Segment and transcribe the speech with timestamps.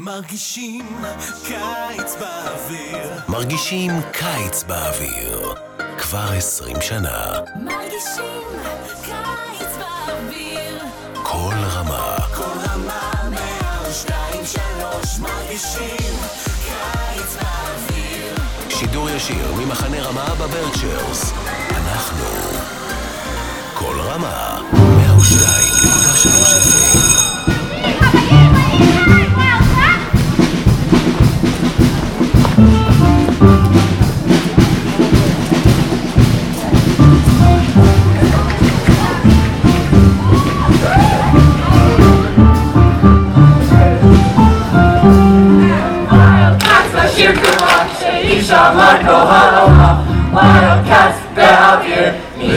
[0.00, 0.86] מרגישים
[1.44, 3.20] קיץ באוויר.
[3.28, 5.54] מרגישים קיץ באוויר.
[5.98, 7.32] כבר עשרים שנה.
[7.62, 8.42] מרגישים
[9.04, 10.82] קיץ באוויר.
[11.22, 12.16] כל רמה.
[12.34, 16.16] כל רמה מהשתיים שלוש מרגישים
[16.64, 18.34] קיץ באוויר.
[18.68, 21.32] שידור ישיר ממחנה רמה בברקשיירס.
[21.70, 22.24] אנחנו
[23.74, 26.85] כל רמה 102.3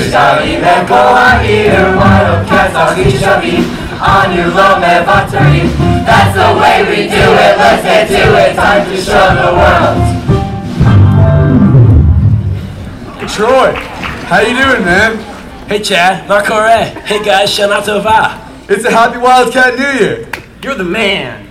[0.09, 3.62] Shali Mekoa Ir, Wildcats are Shavim,
[4.02, 5.70] on your love Mevatarim.
[6.04, 9.98] That's the way we do it, let's get to it, time to show the world.
[13.29, 13.74] Troy,
[14.26, 15.18] how you doing, man?
[15.68, 16.85] Hey, Chad, Nakore.
[17.05, 18.40] Hey, guys, Shana Tova.
[18.68, 20.27] It's a happy Wildcat New Year.
[20.63, 21.48] You're the man.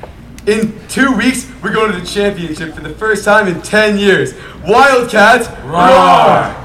[0.49, 4.35] In two weeks, we're going to the championship for the first time in 10 years.
[4.67, 6.55] Wildcats, roar!
[6.55, 6.58] roar.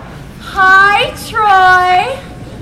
[0.56, 2.14] Hi, Troy.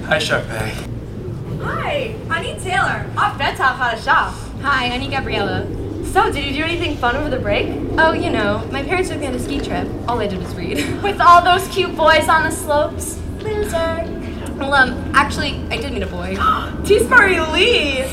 [0.07, 1.61] Hi, Sharpay.
[1.61, 3.05] Hi, honey Taylor.
[3.17, 4.31] Off Betop Hadashah.
[4.61, 5.67] Hi, honey Gabriella.
[6.05, 7.67] So, did you do anything fun over the break?
[7.97, 9.89] Oh, you know, my parents took me on a ski trip.
[10.07, 10.77] All I did was read.
[11.03, 13.19] With all those cute boys on the slopes?
[13.41, 14.07] Loser.
[14.55, 16.37] Well, um, actually, I did meet a boy.
[16.85, 18.03] Tease Marie Lee!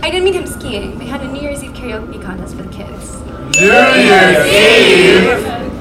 [0.00, 0.98] I didn't meet him skiing.
[0.98, 3.20] We had a New Year's Eve karaoke contest for the kids.
[3.60, 5.75] New Year's Eve!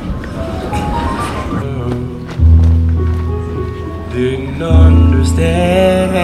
[4.15, 6.15] Didn't understand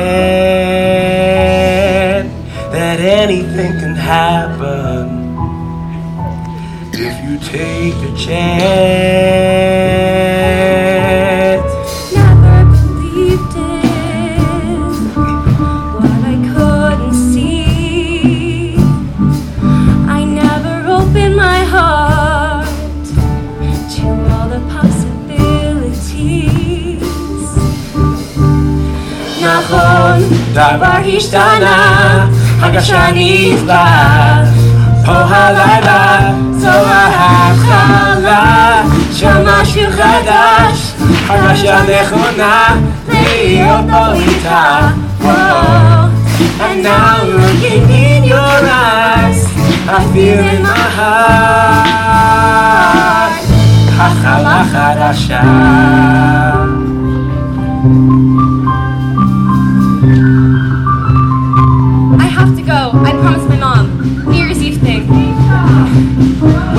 [2.72, 5.36] that anything can happen
[6.94, 9.52] if you take a chance.
[30.53, 32.26] דבר השתנה,
[32.60, 34.42] הרגשה נפלאה.
[35.04, 36.19] פה הלילה,
[36.53, 38.44] זו ההתחלה
[39.12, 40.92] של משהו חדש,
[41.28, 42.64] הרגשה נכונה,
[43.09, 44.81] להיות פה איתה.
[45.22, 46.10] Whoa.
[46.60, 49.47] And now looking in your eyes,
[49.88, 53.32] I feel in my heart,
[53.98, 55.42] התחלה חדשה.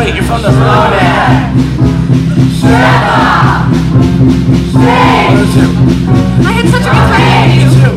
[0.04, 0.98] Wait, you're from the Florida.
[6.44, 7.30] I had such a good time
[7.62, 7.92] with you.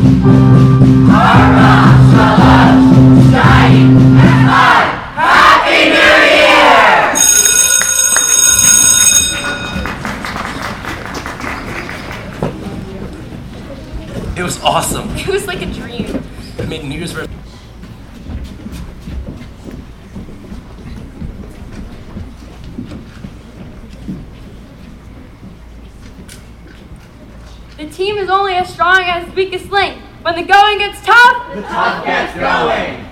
[14.38, 15.10] It was awesome.
[15.16, 16.22] It was like a dream.
[16.60, 17.32] I made New Year's resolution.
[27.76, 29.96] The team is only as strong as its weakest link.
[30.20, 33.06] When the going gets tough, the tough gets going.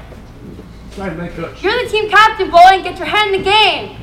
[1.63, 3.97] You're the team captain, boy, and get your head in the game.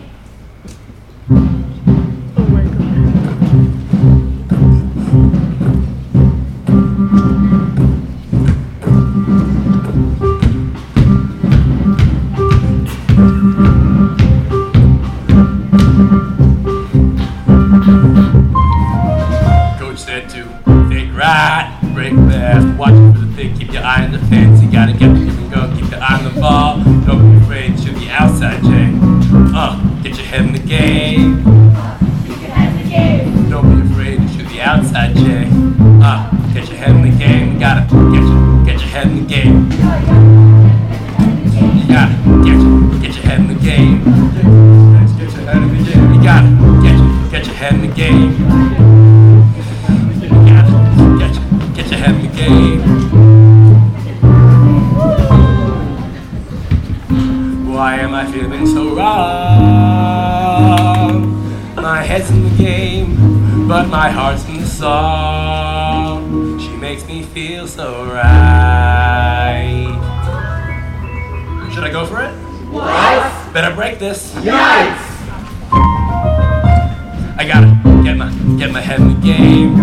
[78.62, 79.76] Get my head in the game.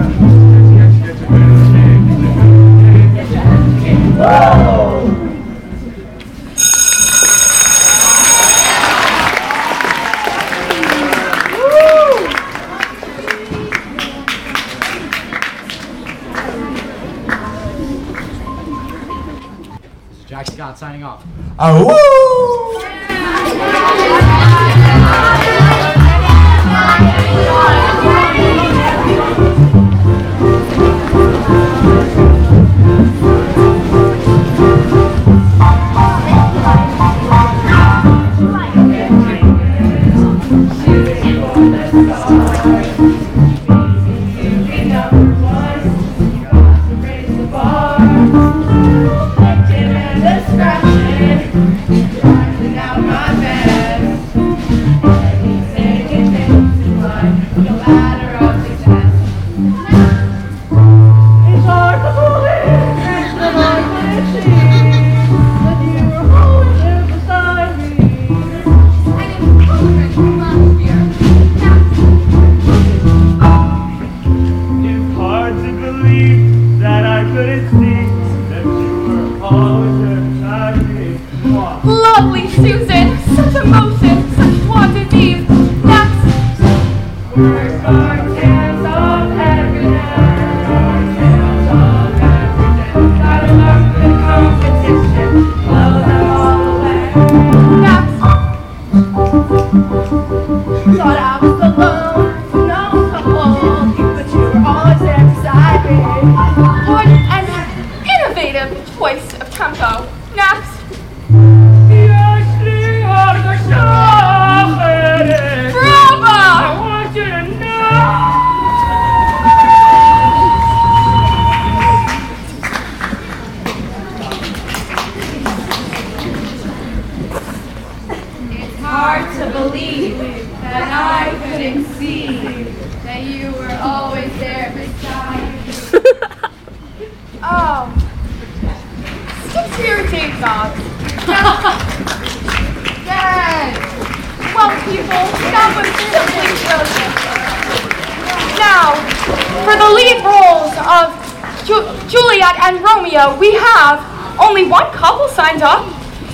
[152.38, 155.84] Juliet and Romeo, we have only one couple signed up.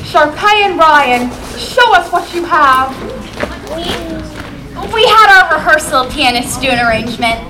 [0.05, 2.91] Sharpay and Ryan, show us what you have.
[4.93, 7.41] We had our rehearsal pianist do an arrangement.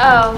[0.00, 0.36] Oh.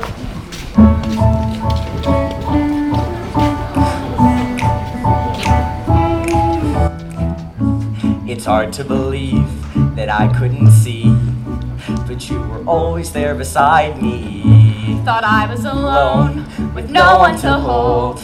[8.29, 9.49] It's hard to believe
[9.97, 11.17] that I couldn't see,
[12.07, 14.64] but you were always there beside me
[15.06, 16.46] Thought I was alone,
[16.76, 18.20] with no one to hold.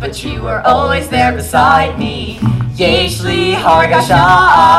[0.00, 2.38] But you were always there beside me.
[2.76, 4.26] יש לי הרגשה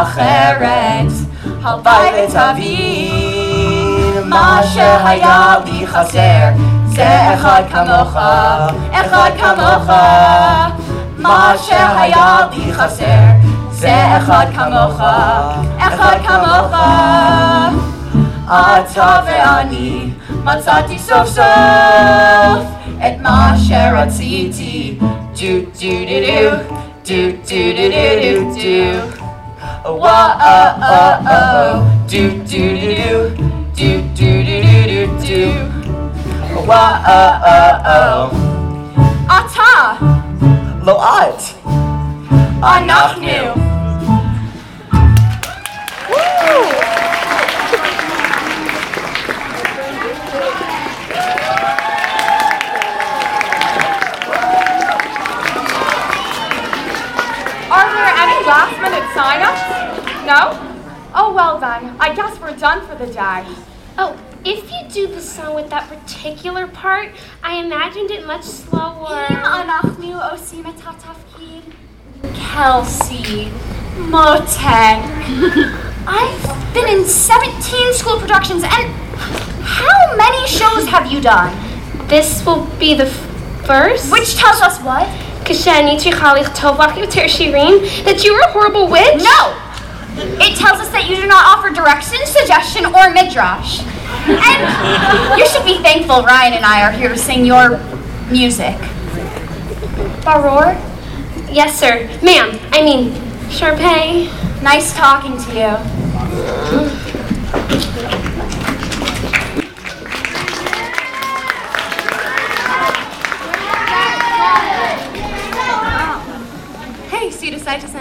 [0.01, 1.11] אחרת,
[1.63, 6.49] הלוואי ותבין מה שהיה לי חסר,
[6.85, 8.15] זה אחד כמוך,
[8.91, 9.89] אחד כמוך.
[11.17, 13.31] מה שהיה לי חסר,
[13.71, 15.01] זה אחד כמוך,
[15.79, 16.75] אחד כמוך.
[18.51, 19.94] אתה ואני
[20.45, 22.65] מצאתי סוף סוף
[22.97, 24.97] את מה שרציתי.
[24.99, 25.47] דו
[25.79, 26.57] דו דו
[27.05, 29.21] דו דו דו דו דו דו דו
[29.85, 30.19] וואו
[32.05, 33.31] דו דו דו דו
[33.75, 35.45] דו דו דו דו דו
[36.65, 38.29] וואו
[39.25, 40.05] אתה!
[40.83, 41.41] לא את
[42.63, 43.64] אנחנו!
[58.85, 60.25] any last minute sign-ups?
[60.25, 60.57] No?
[61.13, 61.95] Oh, well then.
[61.99, 63.45] I guess we're done for the day.
[63.97, 67.09] Oh, if you do the song with that particular part,
[67.43, 69.27] I imagined it much slower.
[69.29, 71.63] אנחנו עושים את התפקיד.
[72.33, 73.49] Kelsey,
[73.97, 75.01] Motek.
[76.07, 78.87] I've been in 17 school productions, and
[79.63, 81.51] how many shows have you done?
[82.07, 83.07] This will be the
[83.65, 84.11] first.
[84.11, 85.07] Which tells us what?
[85.46, 89.22] Kashanichi Khalich Tovach Yoter Shirin, that you are a horrible witch?
[89.22, 89.54] No!
[90.42, 93.80] It tells us that you do not offer direction, suggestion, or midrash.
[94.26, 97.78] And you should be thankful Ryan and I are here to sing your
[98.28, 98.74] music.
[100.26, 100.74] Baror?
[101.48, 102.08] Yes, sir.
[102.22, 103.12] Ma'am, I mean,
[103.48, 104.26] Sharpay.
[104.62, 105.76] Nice talking to you.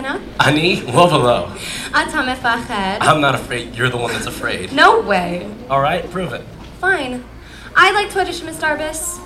[0.05, 1.47] أنا أني وبلو
[3.01, 3.75] I'm not afraid.
[3.75, 4.71] You're the one that's afraid.
[4.73, 5.49] No way.
[5.69, 6.43] All right, prove it.
[6.79, 7.23] Fine.
[7.75, 9.19] I'd like to audition Miss Darvis.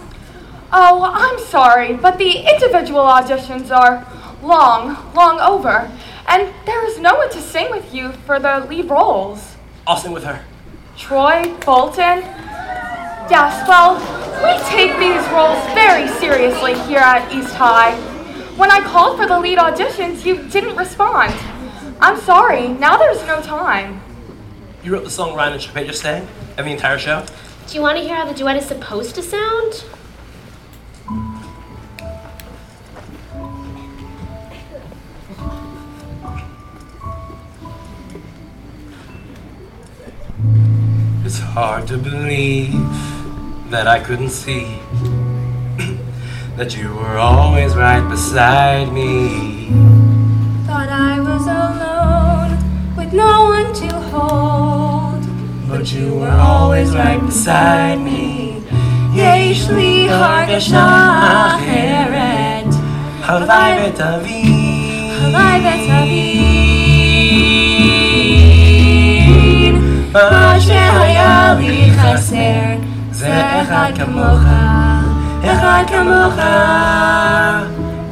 [0.72, 4.06] Oh, I'm sorry, but the individual auditions are
[4.44, 5.92] long, long over,
[6.28, 9.56] and there is no one to sing with you for the lead roles.
[9.88, 10.44] I'll sing with her.
[10.96, 12.20] Troy Bolton?
[13.30, 13.96] Yes, well,
[14.44, 18.09] we take these roles very seriously here at East High.
[18.60, 21.34] When I called for the lead auditions, you didn't respond.
[22.02, 24.02] I'm sorry, now there's no time.
[24.84, 26.28] You wrote the song Ryan and Sharpay just sang?
[26.58, 27.26] And the entire show?
[27.68, 29.86] Do you want to hear how the duet is supposed to sound?
[41.24, 42.74] It's hard to believe
[43.72, 44.80] that I couldn't see
[46.59, 49.13] that you were always right beside me.
[50.67, 52.53] Thought I was alone
[52.97, 55.23] with no one to hold.
[55.69, 58.61] But you were always right beside me.
[59.15, 60.87] יש לי הרגשה
[61.47, 62.75] אחרת.
[63.25, 65.11] הלוואי ותבין.
[65.23, 66.55] הלוואי ותבין
[70.15, 72.77] מה שהיה לי חסר
[73.11, 74.41] זה אחד כמוך,
[75.44, 76.40] אחד כמוך.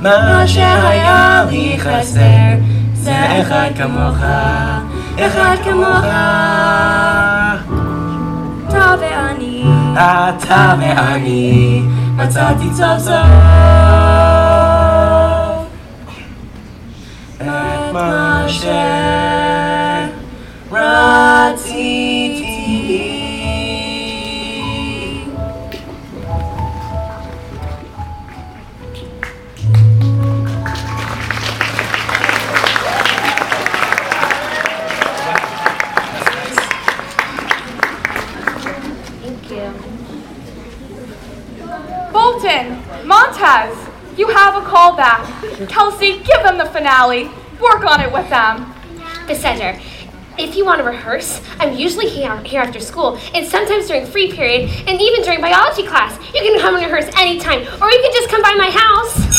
[0.02, 2.58] מה שהיה לי חסר
[2.94, 4.18] זה אחד כמוך,
[5.20, 6.06] אחד כמוך.
[8.70, 11.82] אתה ואני אתה ואני
[12.16, 13.14] מצאתי סוף סוף
[17.42, 18.46] את מה
[20.70, 22.17] שרציתי.
[44.18, 45.70] You have a callback.
[45.70, 47.26] Kelsey, give them the finale.
[47.62, 48.74] Work on it with them.
[49.28, 49.80] Cassandra,
[50.38, 54.32] if you want to rehearse, I'm usually here, here after school, and sometimes during free
[54.32, 56.18] period, and even during biology class.
[56.34, 59.37] You can come and rehearse anytime, or you can just come by my house.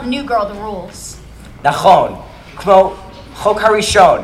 [0.02, 1.16] the new girl the rules.
[1.64, 2.14] נכון,
[2.56, 2.92] כמו
[3.36, 4.18] חוק הראשון,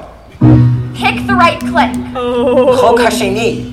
[0.95, 2.17] Pick the right click.
[2.81, 3.73] חוק השני,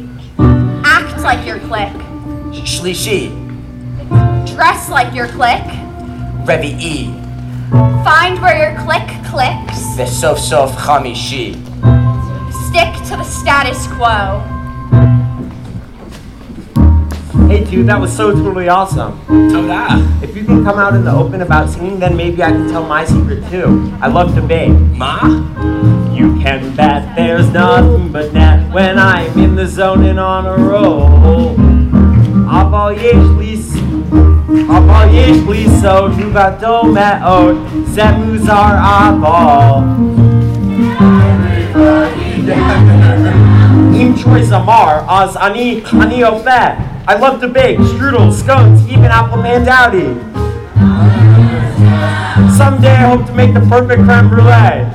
[0.84, 1.94] Act like your click.
[2.66, 3.30] שלישי,
[4.46, 5.66] Dress like your click.
[6.48, 7.10] רביעי,
[8.06, 9.80] Find where your click clicks.
[9.98, 11.54] וסוף סוף חמישי.
[12.70, 14.42] Stick to the status quo.
[17.49, 19.21] Hey, dude, that was so totally awesome.
[19.27, 19.87] Toda.
[20.23, 22.85] If you can come out in the open about singing, then maybe I can tell
[22.85, 23.93] my secret too.
[24.01, 24.71] I love to bake.
[24.71, 25.21] Ma?
[26.13, 30.57] You can bet there's nothing but net when I'm in the zone and on a
[30.57, 31.55] roll.
[32.47, 33.13] Avalier
[35.45, 37.57] bliso, jugado meot,
[37.95, 39.83] zemuzar aval.
[41.67, 42.35] Everybody
[44.01, 46.94] Im choice amar, as ani, ani of that.
[47.07, 50.17] I love to bake strudels, scones, even apple pandowdy.
[52.57, 54.89] Someday I hope to make the perfect creme brulee.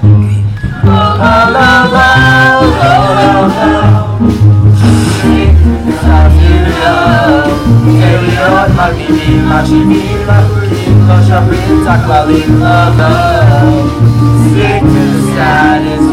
[14.49, 16.08] Sick to satisfy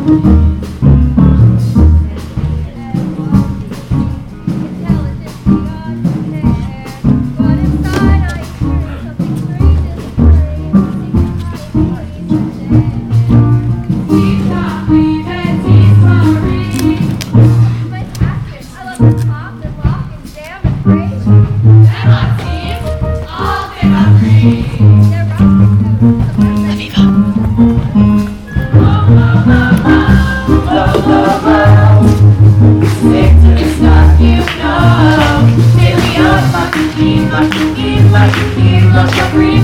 [0.00, 0.59] Love, love,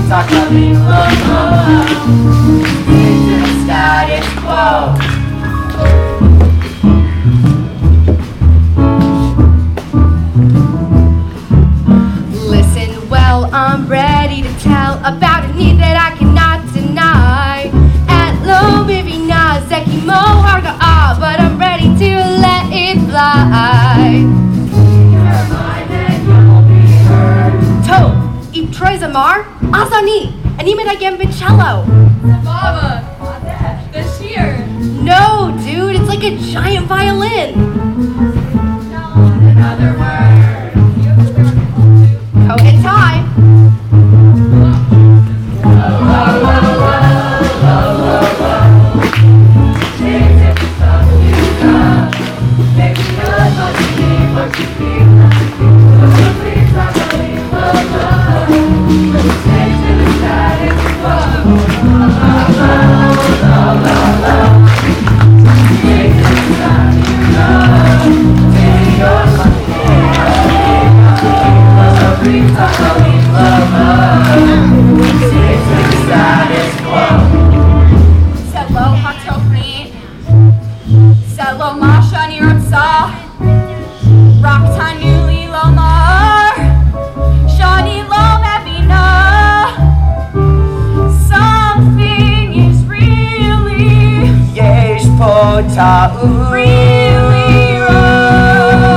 [0.09, 1.43] Takalim Lomo.
[2.87, 4.95] Stick to the status quo.
[12.49, 17.71] Listen well, I'm ready to tell about a need that I cannot deny.
[18.09, 24.36] At low, maybe not ah, but I'm ready to let it fly.
[28.77, 31.87] Troy Zamar, Azani, Anime Dagem Bincello.
[32.45, 33.01] Baba,
[33.91, 34.67] this year.
[35.01, 37.87] No, dude, it's like a giant violin.
[95.77, 96.49] Po ta'u.
[96.49, 98.97] really wrong.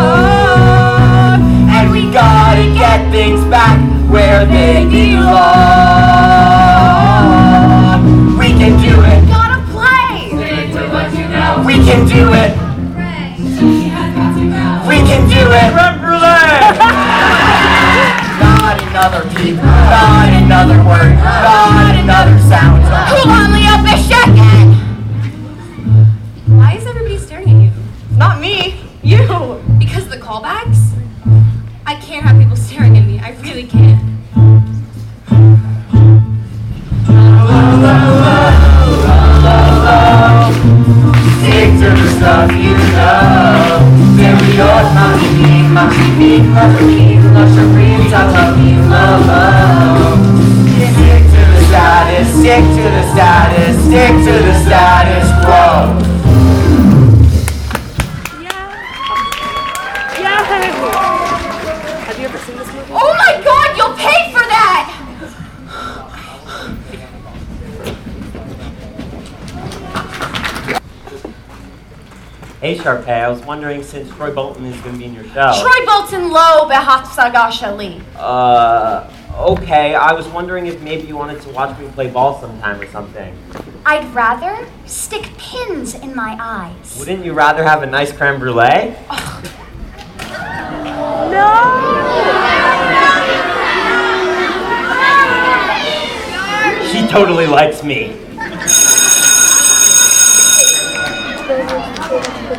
[1.76, 3.78] And we gotta get things back
[4.10, 5.60] where they belong.
[8.40, 9.28] We can do it.
[9.28, 10.32] Gotta play.
[11.68, 12.56] We can do it.
[14.88, 15.70] We can do it.
[15.70, 16.80] Creme brulee!
[18.40, 19.56] Not another peep.
[19.56, 21.16] Not another word.
[21.20, 23.49] Not another sound.
[43.10, 43.80] You know.
[44.20, 49.44] Serios, makikip, makikip, makikip, lasharim, talavim, lolo.
[50.90, 54.89] Stick to the status, stick to the status, stick to the status
[72.80, 75.52] Sharpay, I was wondering since Troy Bolton is going to be in your show.
[75.62, 78.02] Troy Bolton Lo Behat Sagashali.
[78.16, 79.96] Uh, okay.
[79.96, 83.38] I was wondering if maybe you wanted to watch me play ball sometime or something.
[83.86, 86.98] I'd rather stick pins in my eyes.
[87.00, 88.96] Wouldn't you rather have a nice creme brulee?
[91.30, 91.56] No!
[96.92, 98.29] She totally likes me.
[102.50, 102.56] A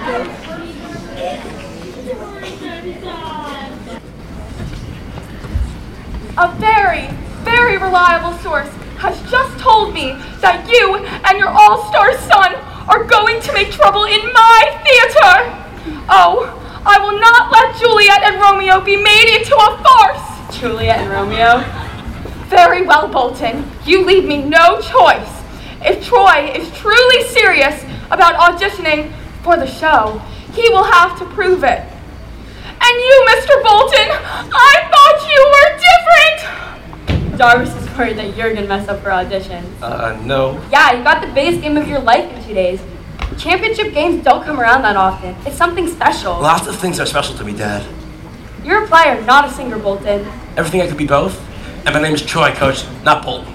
[6.60, 7.08] very,
[7.42, 10.94] very reliable source has just told me that you
[11.26, 12.54] and your all-star son
[12.86, 16.04] are going to make trouble in my theater.
[16.08, 16.54] Oh,
[16.86, 20.56] I will not let Juliet and Romeo be made into a farce.
[20.56, 21.64] Juliet and Romeo?
[22.46, 23.68] Very well, Bolton.
[23.84, 25.42] You leave me no choice.
[25.82, 30.18] If Troy is truly serious about auditioning for the show,
[30.52, 31.80] he will have to prove it.
[32.82, 33.62] And you, Mr.
[33.62, 34.08] Bolton,
[34.52, 37.38] I thought you were different.
[37.38, 39.64] Jarvis is worried that you're gonna mess up for auditions.
[39.82, 40.62] Uh, no.
[40.70, 42.80] Yeah, you got the biggest game of your life in two days.
[43.38, 45.34] Championship games don't come around that often.
[45.46, 46.32] It's something special.
[46.32, 47.86] Lots of things are special to me, Dad.
[48.64, 50.26] You're a player, not a singer, Bolton.
[50.56, 51.38] Everything I could be both.
[51.86, 53.54] And my name is Troy, Coach, not Bolton.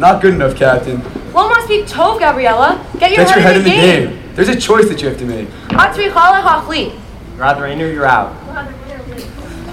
[0.00, 1.02] Not good enough, Captain.
[1.34, 2.82] Well, must be Tove, Gabriella.
[2.98, 4.34] Get your Get your head, head in the game.
[4.34, 5.46] There's a choice that you have to make.
[7.36, 8.34] Rather in or you're out.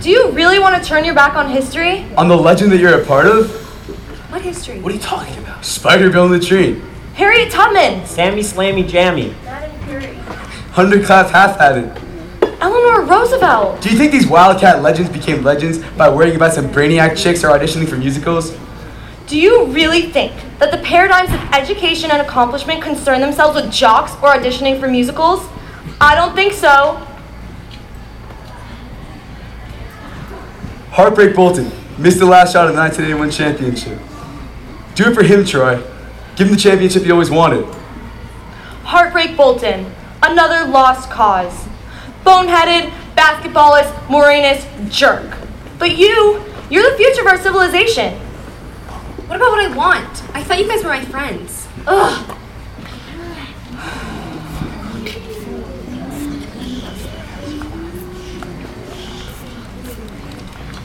[0.01, 2.05] Do you really want to turn your back on history?
[2.17, 3.49] On the legend that you're a part of,
[4.29, 4.81] What history?
[4.81, 5.63] What are you talking about?
[5.63, 6.81] Spider Bill tree.
[7.13, 8.05] Harriet Tubman.
[8.05, 9.29] Sammy Slammy Jammy.
[10.73, 12.03] Underclass has had it.
[12.59, 13.81] Eleanor Roosevelt.
[13.81, 17.47] Do you think these Wildcat legends became legends by worrying about some brainiac chicks or
[17.47, 18.53] auditioning for musicals?
[19.27, 24.13] Do you really think that the paradigms of education and accomplishment concern themselves with jocks
[24.23, 25.45] or auditioning for musicals?
[25.99, 27.05] I don't think so.
[30.91, 33.99] Heartbreak Bolton missed the last shot of the 1981 championship.
[34.95, 35.75] Do it for him, Troy.
[36.37, 37.65] Give him the championship he always wanted.
[38.83, 41.67] Heartbreak Bolton, another lost cause.
[42.23, 45.37] Boneheaded, basketballist, Moranus, jerk.
[45.77, 48.17] But you, you're the future of our civilization.
[49.27, 50.23] What about what I want?
[50.33, 51.67] I thought you guys were my friends.
[51.85, 52.37] Ugh.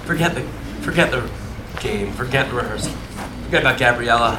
[0.04, 0.40] Forget the,
[0.82, 1.30] forget the
[1.80, 2.12] game.
[2.12, 2.90] Forget the rehearsal.
[3.44, 4.36] Forget about Gabriella.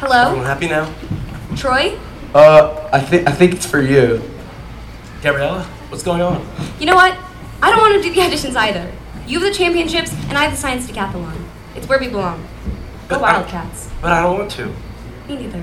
[0.00, 0.22] Hello?
[0.26, 0.92] Everyone happy now?
[1.56, 1.96] Troy?
[2.34, 4.20] Uh, I think I think it's for you.
[5.22, 6.44] Gabriella, what's going on?
[6.80, 7.16] You know what?
[7.62, 8.90] I don't want to do the auditions either.
[9.28, 11.41] You have the championships, and I have the science decathlon.
[11.74, 12.46] It's where we belong.
[13.08, 13.88] Go I- Wildcats.
[14.00, 14.66] But I don't want to.
[15.28, 15.62] Me neither.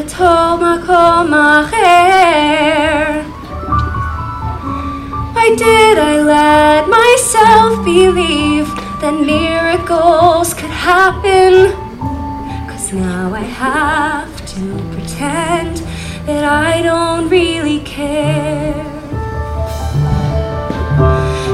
[0.00, 3.20] להיות בתוך מקום אחר
[5.34, 8.68] Why did I let myself believe
[9.00, 11.52] that miracles could happen?
[12.70, 15.74] Cause now I have to pretend
[16.26, 18.84] that I don't really care.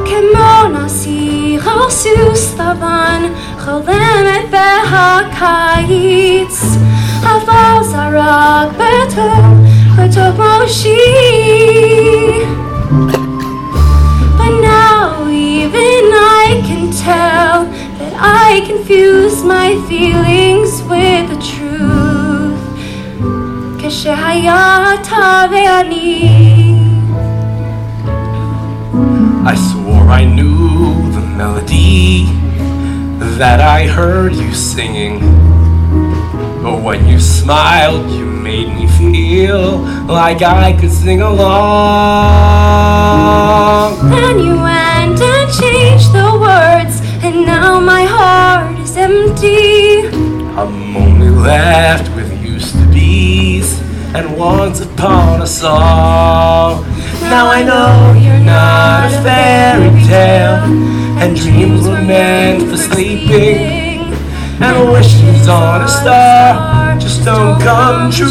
[0.05, 3.23] כמו נסיך על סוס לבן,
[3.59, 6.61] חולמת בהקיץ,
[7.24, 9.32] of us a rock better
[9.98, 10.98] with a she
[14.38, 17.66] But now even I can tell
[18.00, 21.68] that I confuse my feelings with the truth.
[29.46, 32.26] I swore I knew the melody
[33.38, 35.57] that I heard you singing.
[36.68, 41.48] But when you smiled, you made me feel like I could sing along.
[44.10, 50.08] Then you went and changed the words And now my heart is empty
[50.60, 53.80] I'm only left with used to be's
[54.14, 56.84] and once upon a song.
[57.22, 60.64] Now I know you're not a fairy tale,
[61.22, 63.87] and dreams were meant for sleeping,
[64.60, 68.28] and wishes on a star just don't come true.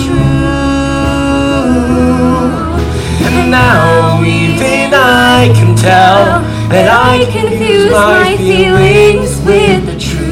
[3.26, 10.26] And now even I can tell that I confuse my feelings with the truth.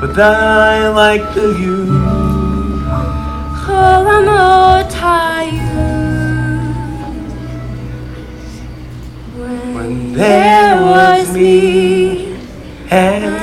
[0.00, 2.20] But I like the view.
[9.74, 12.36] When there was me
[12.90, 13.39] and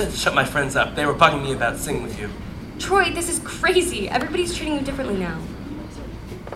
[0.00, 0.94] I to shut my friends up.
[0.94, 2.30] They were bugging me about singing with you.
[2.78, 4.08] Troy, this is crazy.
[4.08, 5.38] Everybody's treating you differently now.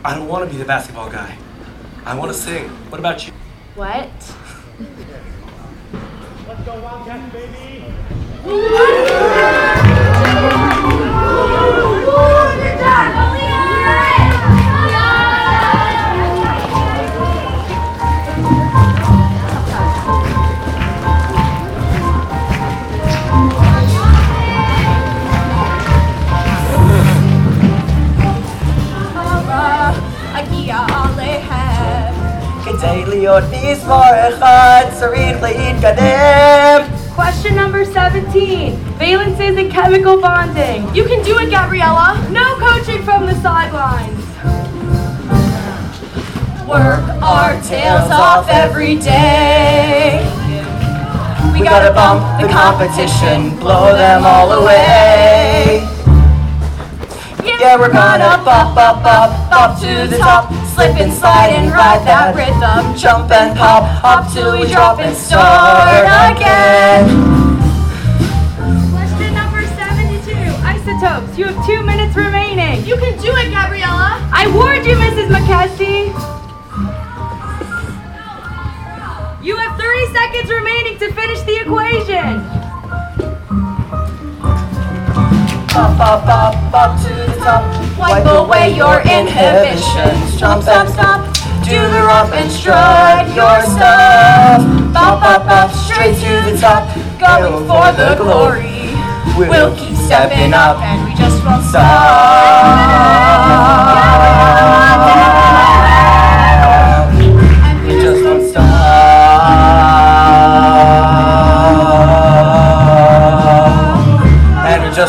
[0.02, 1.36] I don't want to be the basketball guy.
[2.06, 2.70] I want to sing.
[2.88, 3.34] What about you?
[3.74, 4.08] What?
[6.48, 7.84] Let's go Wildcats, baby!
[37.14, 38.76] Question number 17.
[38.98, 40.94] Valences and chemical bonding.
[40.94, 42.28] You can do it, Gabriella.
[42.30, 44.20] No coaching from the sidelines.
[46.68, 50.20] Work our tails off every day.
[51.52, 55.93] We gotta bump the competition, blow them all away.
[57.64, 60.52] Yeah, we're gonna bump, up, up, up to the top.
[60.76, 62.92] Slip and slide and ride that rhythm.
[62.94, 67.08] Jump and pop, up till we drop and start again.
[68.92, 70.36] Question number 72.
[70.60, 71.38] Isotopes.
[71.38, 72.84] You have two minutes remaining.
[72.84, 74.20] You can do it, Gabriella.
[74.28, 75.32] I warned you, Mrs.
[75.32, 76.12] McKesty.
[79.42, 82.44] You have 30 seconds remaining to finish the equation.
[85.76, 87.98] Up, up, up, up to the top.
[87.98, 90.38] Wipe away your inhibitions.
[90.38, 91.34] Jump, stop, stop.
[91.64, 94.62] Do the romp and strut your stuff.
[94.94, 96.86] Bop, bop, bop, straight to the top.
[97.18, 98.94] Going for the glory.
[99.36, 102.43] We'll keep stepping up and we just won't stop.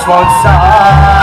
[0.05, 0.45] Stop.
[0.45, 1.14] And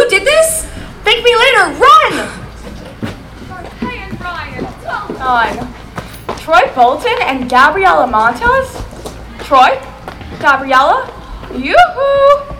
[0.00, 0.64] You did this?
[1.04, 1.76] Thank me later.
[1.76, 2.12] Run!
[3.80, 6.38] Hey, Ryan, hold on.
[6.38, 8.82] Troy Bolton and Gabriella Montez?
[9.40, 9.78] Troy?
[10.38, 11.04] Gabriella?
[11.52, 12.56] Yoo-hoo!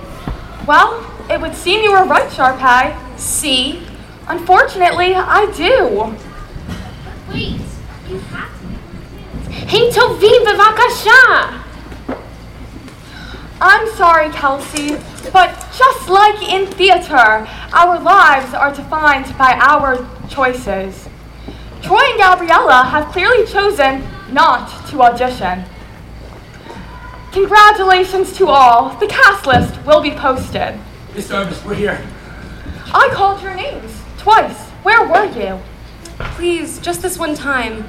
[0.66, 2.60] Well, it would seem you were right, Sharpay.
[2.60, 3.16] Eye.
[3.16, 3.86] See?
[4.28, 6.14] Unfortunately, I do.
[7.32, 7.58] Wait,
[8.06, 9.50] you have to.
[9.50, 11.59] Hey, Tovim, bevakasha!
[13.60, 14.96] I'm sorry, Kelsey,
[15.32, 21.08] but just like in theater, our lives are defined by our choices.
[21.82, 25.64] Troy and Gabriella have clearly chosen not to audition.
[27.32, 28.96] Congratulations to all.
[28.98, 30.78] The cast list will be posted.
[31.14, 32.00] Miss Jarvis, we're here.
[32.86, 34.58] I called your names twice.
[34.82, 35.60] Where were you?
[36.34, 37.88] Please, just this one time.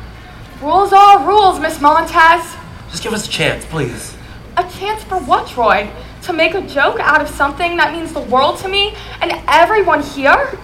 [0.62, 2.56] Rules are rules, Miss Montez.
[2.90, 4.11] Just give us a chance, please.
[4.58, 5.90] A chance for what, Troy?
[6.24, 10.02] To make a joke out of something that means the world to me and everyone
[10.04, 10.58] here?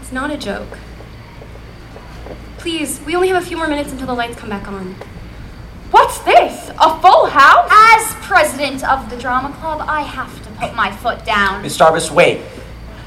[0.00, 0.78] It's not a joke.
[2.58, 4.94] Please, we only have a few more minutes until the lights come back on.
[5.90, 6.70] What's this?
[6.80, 7.68] A full house?
[7.72, 11.62] As president of the drama club, I have to put my foot down.
[11.62, 12.40] Miss Jarvis, wait.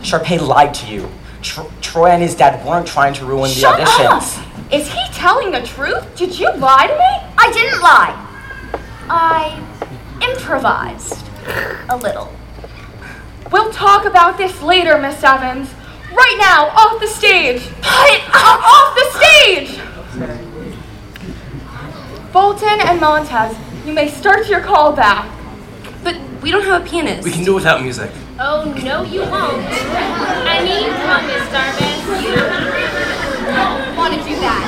[0.01, 1.09] Sharpay lied to you.
[1.41, 4.39] Tr- Troy and his dad weren't trying to ruin the Shut auditions.
[4.39, 4.73] up!
[4.73, 6.15] Is he telling the truth?
[6.15, 7.33] Did you lie to me?
[7.37, 8.29] I didn't lie.
[9.09, 9.61] I
[10.21, 11.25] improvised
[11.89, 12.33] a little.
[13.51, 15.69] We'll talk about this later, Miss Evans.
[16.11, 17.61] Right now, off the stage.
[17.81, 19.79] Put uh, off the stage!
[22.31, 25.29] Bolton and Montez, you may start your call back.
[26.03, 27.23] But we don't have a pianist.
[27.23, 28.11] We can do it without music.
[28.39, 29.63] Oh, no, you won't.
[29.63, 32.03] I mean, come, Miss Darvis.
[33.53, 34.65] Don't want to do that.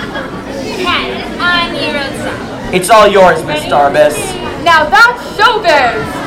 [0.78, 2.55] Ken, on your own side.
[2.75, 4.17] It's all yours, Miss Jarvis.
[4.65, 6.21] Now that's showbiz!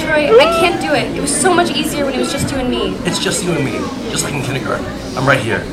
[0.00, 1.14] Troy, I can't do it.
[1.16, 2.94] It was so much easier when it was just you and me.
[3.04, 3.78] It's just you and me,
[4.10, 4.86] just like in kindergarten.
[5.16, 5.64] I'm right here.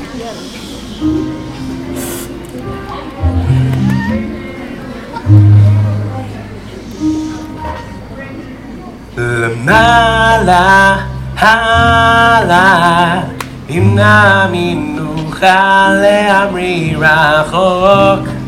[9.17, 10.97] למעלה,
[11.37, 13.21] הלאה,
[13.69, 18.40] אם נאמין נוכל להמריא רחוק.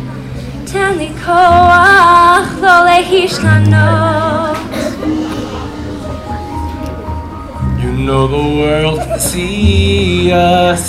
[0.73, 4.57] תן לי כוח לא להשתנות.
[7.79, 10.83] You know the world can see us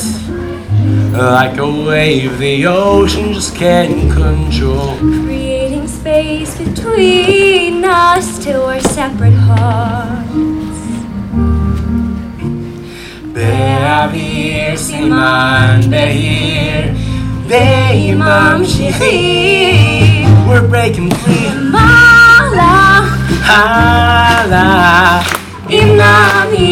[1.12, 4.96] like a wave the ocean just can't control.
[5.24, 10.80] Creating space between us till we're separate hearts.
[13.32, 15.80] באוויר סימן
[17.48, 19.90] בהיר ועם ממשיכים
[20.50, 21.46] we're breaking free.
[21.74, 23.06] Mala,
[23.48, 25.22] Hala,
[25.68, 26.70] inami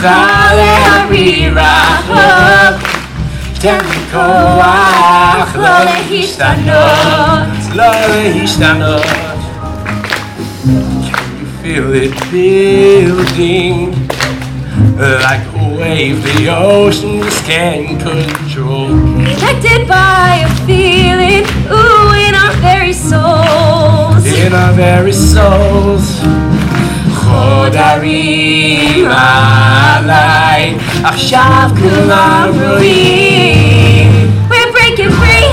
[0.00, 1.74] Chale harira,
[3.60, 9.02] תן לי כוח לא להשתנות, לא להשתנות.
[10.64, 13.76] Can you feel it building?
[14.98, 19.07] Like a wave the ocean just can't control.
[19.28, 24.24] connected by a feeling, ooh, in our very souls.
[24.44, 26.06] In our very souls.
[27.14, 30.74] חודרים עליי,
[31.04, 34.30] עכשיו כולם רואים.
[34.50, 35.48] We're breaking free.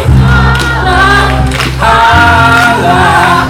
[1.79, 3.45] הלאה,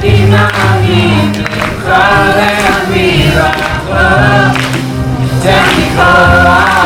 [0.00, 3.42] דינמית, נוכל להמיר
[5.42, 6.77] תן לי כוח,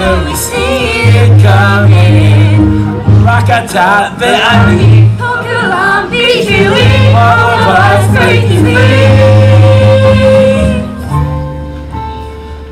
[0.00, 2.56] We see it coming.
[3.20, 4.16] Rakata
[7.14, 8.00] All of us.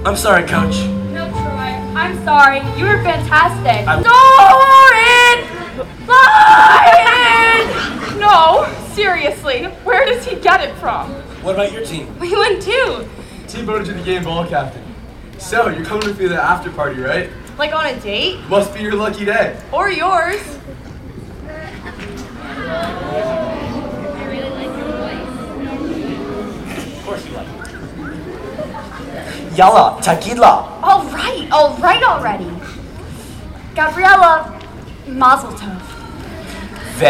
[0.07, 0.79] I'm sorry, Coach.
[1.13, 1.27] No,
[1.95, 2.61] I'm sorry.
[2.79, 3.85] You were fantastic.
[3.87, 5.37] Lauren!
[6.09, 6.99] Lauren!
[8.19, 9.65] no, seriously.
[9.85, 11.11] Where does he get it from?
[11.43, 12.19] What about your team?
[12.19, 13.07] We won too.
[13.49, 14.88] Team voted to the game ball captain.
[15.39, 17.31] So, you're coming with me to the after party, right?
[17.59, 18.41] Like on a date?
[18.49, 19.59] Must be your lucky day.
[19.73, 20.41] Or yours.
[29.57, 30.81] Yalla, tequila.
[30.83, 32.51] All right, all right already.
[33.75, 34.61] Gabriella,
[35.07, 35.81] Mazel Tov.
[36.99, 37.07] Ve.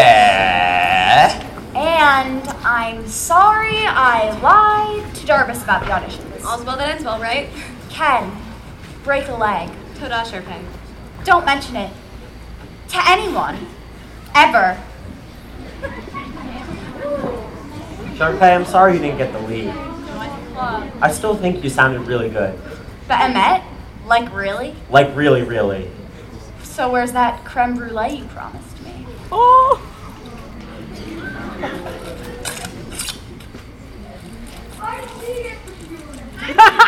[1.74, 6.44] And I'm sorry I lied to Darbus about the auditions.
[6.44, 7.50] All's well that ends well, right?
[7.98, 8.30] Ken,
[9.02, 9.68] break a leg.
[9.96, 10.64] Toda Sharpay.
[11.24, 11.90] Don't mention it.
[12.90, 13.56] To anyone.
[14.36, 14.80] Ever.
[18.14, 19.70] Sharpay, I'm sorry you didn't get the lead.
[21.00, 22.56] I still think you sounded really good.
[23.08, 23.64] But Emmett,
[24.06, 24.76] like really?
[24.90, 25.90] Like, really, really.
[26.62, 29.06] So where's that creme brulee you promised me?
[29.32, 29.82] Oh!
[36.46, 36.84] Hey!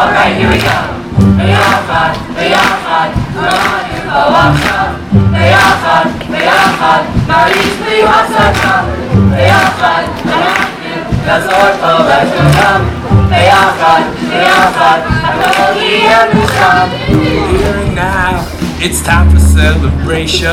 [0.00, 0.80] Alright, here we go.
[1.36, 4.96] They are fun, they are fun, Come on you go one shot.
[5.36, 8.88] They are fun, they are fun, now each me wants a cup.
[9.36, 12.00] They are fun, I love you, that's all for
[12.32, 12.84] to come.
[13.28, 16.90] They are fun, they are fun, I know the end is come.
[17.60, 20.48] Hearing now it's time for celebration.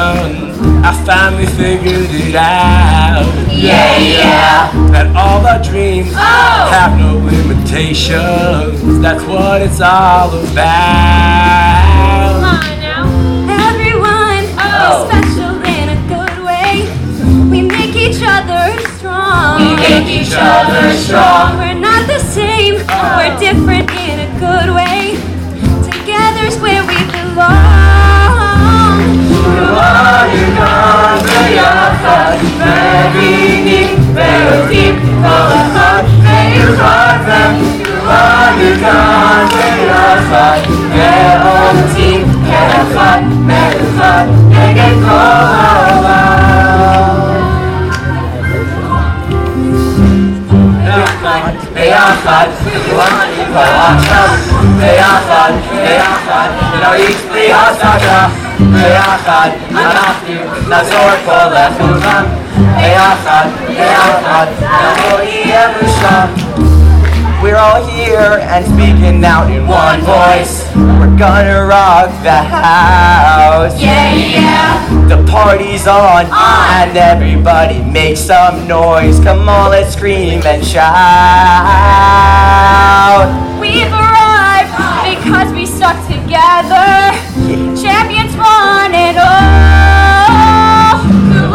[0.83, 3.25] I finally figured it out.
[3.51, 4.71] Yeah, yeah.
[4.91, 6.69] That all our dreams Oh.
[6.71, 8.99] have no limitations.
[9.01, 12.33] That's what it's all about.
[12.33, 13.05] Come on now.
[13.69, 14.93] Everyone Oh.
[14.93, 16.85] is special in a good way.
[17.49, 19.59] We make each other strong.
[19.59, 21.57] We make each other strong.
[21.57, 22.75] We're not the same.
[22.89, 23.15] Oh.
[23.17, 24.96] We're different in a good way.
[32.66, 40.58] ביחד, מבינים ויודעים כל אחד מיוחד וכולנו כאן ביחד,
[40.92, 46.23] ועומדים כאחד, מאוחד, נגד כל העולם.
[50.85, 52.46] ביחד, ביחד,
[52.90, 54.29] כולנו פה עכשיו,
[54.79, 56.48] ביחד, ביחד,
[56.81, 58.27] נרגיש בלי הפסקה,
[58.58, 60.35] ביחד, אנחנו
[60.68, 62.25] נעזור פה לכולם,
[67.47, 70.65] We're all here and speaking out in one voice.
[70.75, 73.79] We're gonna rock the house.
[73.79, 75.08] Yeah, yeah.
[75.08, 76.31] The party's on, on.
[76.33, 79.19] and everybody make some noise.
[79.19, 80.87] Come on, let's scream and shout.
[83.62, 84.73] We've arrived
[85.15, 87.13] because we stuck together.
[87.79, 89.77] Champions won it all.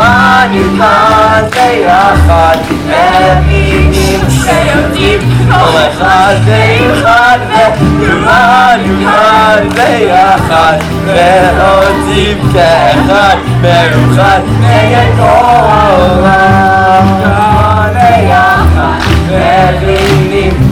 [0.03, 15.16] כולנו כאן ביחד, מבינים שיודעים כל אחד ואחד וכולנו כאן ביחד ועושים כאחד מאוחד נגד
[15.16, 15.24] כל
[15.68, 19.00] העולם כאן ביחד
[19.30, 20.72] מבינים